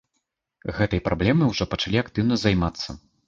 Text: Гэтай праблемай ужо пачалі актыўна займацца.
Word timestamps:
Гэтай 0.77 1.01
праблемай 1.09 1.51
ужо 1.55 1.69
пачалі 1.75 2.01
актыўна 2.05 2.39
займацца. 2.47 2.89